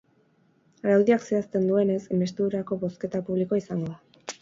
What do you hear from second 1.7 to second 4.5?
duenez, inbestidurako bozketa publikoa izango da.